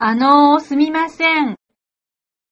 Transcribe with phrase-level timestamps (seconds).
[0.00, 1.56] あのー、すみません。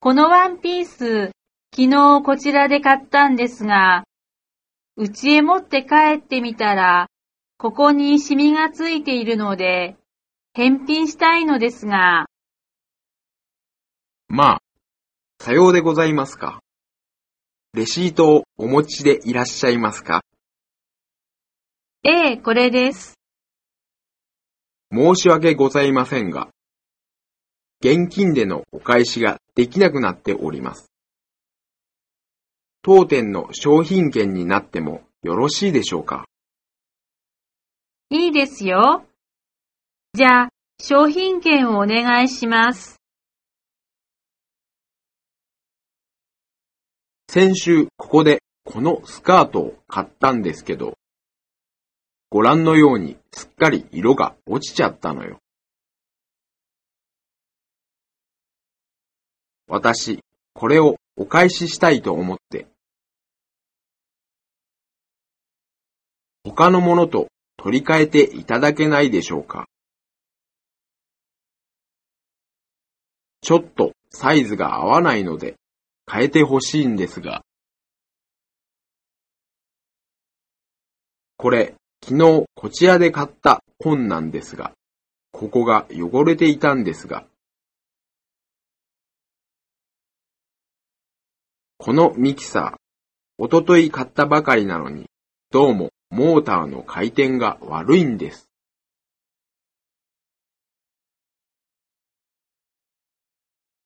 [0.00, 1.30] このワンピース、
[1.72, 4.02] 昨日こちらで買ったんですが、
[4.96, 7.06] 家へ持って帰ってみたら、
[7.56, 9.96] ここにシミがついているので、
[10.54, 12.26] 返品したいのですが。
[14.26, 14.58] まあ、
[15.38, 16.58] さようでございますか。
[17.74, 20.22] レシートをお持ちでいらっしゃいますか
[22.02, 23.14] ええ、これです。
[24.90, 26.48] 申し訳ございませんが、
[27.80, 30.90] 現金でのお返しができなくなっております。
[32.82, 36.24] 当店の商品券になってもよろしいでしょうか？
[38.10, 39.04] いいですよ。
[40.14, 40.48] じゃあ、
[40.80, 42.96] 商品券をお願いします。
[47.28, 50.94] 先週ここでこのスカートを買ったんですけど、
[52.30, 55.38] ご覧のようにすっかり色が落ちちゃったのよ。
[59.68, 60.20] 私、
[60.52, 62.66] これをお返ししたいと思って。
[66.44, 69.66] 他のものと取り替えていただけないでしょうか
[73.40, 75.56] ちょっとサイズが合わないので
[76.10, 77.42] 変えてほしいんですが。
[81.36, 84.72] これ、昨日こちらで買った本なんですが、
[85.32, 87.26] ここが汚れていたんですが、
[91.78, 92.76] このミキサー、
[93.38, 95.10] おととい買ったばかりなのに、
[95.50, 98.48] どうもモーターの回転が悪いんです。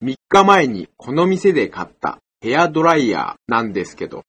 [0.03, 4.23] 3日前にこの店で買ったヘアドライヤーなんですけど、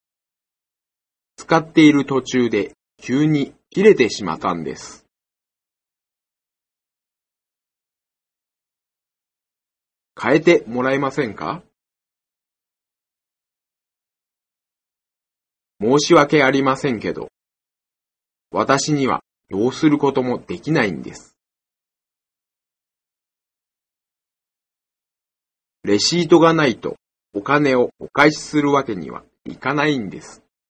[1.38, 5.06] 使っている途中で急に切れてしまったんです。
[10.22, 11.64] 変えてもらえませんか？
[15.82, 17.30] 申し訳ありませんけど、
[18.52, 21.36] 私にはどうすることもできないんです。
[25.84, 26.98] レシートがないと
[27.34, 30.44] お金をお返しするわけにはいかないんです。